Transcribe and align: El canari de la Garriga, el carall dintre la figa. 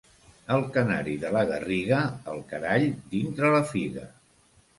El 0.53 0.63
canari 0.77 1.13
de 1.23 1.29
la 1.35 1.43
Garriga, 1.51 1.99
el 2.33 2.41
carall 2.55 2.89
dintre 3.13 3.53
la 3.59 3.61
figa. 3.75 4.09